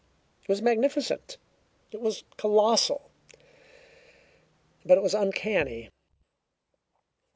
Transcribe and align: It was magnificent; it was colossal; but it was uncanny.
It 0.41 0.49
was 0.49 0.63
magnificent; 0.63 1.37
it 1.91 2.01
was 2.01 2.23
colossal; 2.35 3.11
but 4.83 4.97
it 4.97 5.01
was 5.03 5.13
uncanny. 5.13 5.91